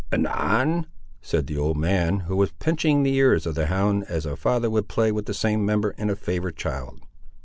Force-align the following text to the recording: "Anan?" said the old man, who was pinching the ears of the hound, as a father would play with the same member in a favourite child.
"Anan?" 0.11 0.87
said 1.21 1.45
the 1.45 1.59
old 1.59 1.77
man, 1.77 2.21
who 2.21 2.35
was 2.35 2.51
pinching 2.53 3.03
the 3.03 3.13
ears 3.13 3.45
of 3.45 3.53
the 3.53 3.67
hound, 3.67 4.03
as 4.05 4.25
a 4.25 4.35
father 4.35 4.67
would 4.67 4.87
play 4.87 5.11
with 5.11 5.27
the 5.27 5.33
same 5.35 5.63
member 5.63 5.91
in 5.91 6.09
a 6.09 6.15
favourite 6.15 6.55
child. 6.55 7.01